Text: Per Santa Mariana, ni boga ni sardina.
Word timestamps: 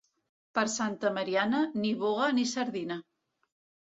Per 0.59 0.63
Santa 0.75 1.09
Mariana, 1.17 1.59
ni 1.83 1.93
boga 1.99 2.31
ni 2.37 2.45
sardina. 2.53 2.97